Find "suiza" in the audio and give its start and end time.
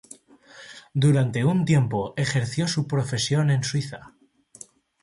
3.63-4.15